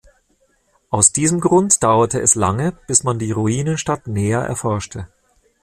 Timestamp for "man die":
3.03-3.29